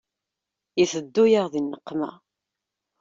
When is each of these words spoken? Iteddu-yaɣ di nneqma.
Iteddu-yaɣ 0.81 1.47
di 1.53 1.59
nneqma. 1.61 2.11